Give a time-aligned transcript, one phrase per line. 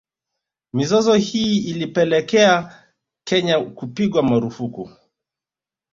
[0.73, 2.83] Mizozo hii ilipelekea
[3.23, 4.89] Kenya kupigwa marufuku